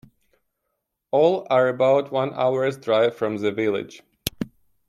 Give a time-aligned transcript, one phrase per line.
[1.11, 4.01] All are about one hour's drive from the village.